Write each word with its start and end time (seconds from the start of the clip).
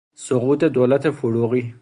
سقوط 0.25 0.63
دولت 0.63 1.09
فروغی 1.09 1.73